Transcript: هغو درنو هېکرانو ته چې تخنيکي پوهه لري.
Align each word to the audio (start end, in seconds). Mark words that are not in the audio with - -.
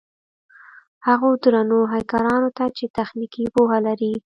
هغو 1.07 1.29
درنو 1.43 1.79
هېکرانو 1.93 2.49
ته 2.57 2.65
چې 2.77 2.85
تخنيکي 2.97 3.43
پوهه 3.53 3.79
لري. 3.87 4.11